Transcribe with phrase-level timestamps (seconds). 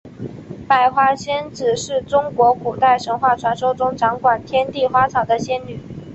[0.67, 5.79] 百花仙子是中国古代神话传说中掌管天地花草的仙女。